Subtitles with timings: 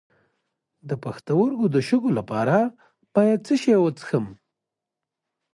[0.89, 2.57] د پښتورګو د شګو لپاره
[3.15, 4.25] باید څه شی وڅښم؟